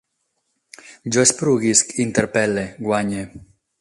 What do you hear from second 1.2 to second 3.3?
esporuguisc, interpel·le, guanye